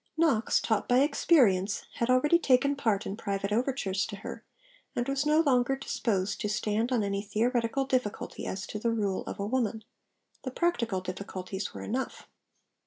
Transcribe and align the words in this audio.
Knox, 0.17 0.59
taught 0.59 0.87
by 0.89 1.01
experience, 1.01 1.83
had 1.97 2.09
already 2.09 2.39
taken 2.39 2.75
part 2.75 3.05
in 3.05 3.15
private 3.15 3.51
overtures 3.51 4.03
to 4.07 4.15
her, 4.15 4.43
and 4.95 5.07
was 5.07 5.27
no 5.27 5.41
longer 5.41 5.75
disposed 5.75 6.41
to 6.41 6.49
stand 6.49 6.91
on 6.91 7.03
any 7.03 7.21
theoretical 7.21 7.85
difficulty 7.85 8.47
as 8.47 8.65
to 8.65 8.79
the 8.79 8.89
rule 8.89 9.23
of 9.27 9.37
a 9.39 9.45
woman. 9.45 9.83
The 10.43 10.49
practical 10.49 11.01
difficulties 11.01 11.75
were 11.75 11.83
enough. 11.83 12.27